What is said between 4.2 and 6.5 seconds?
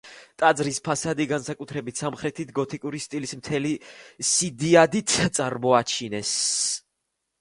სიდიადით წარმოაჩენს.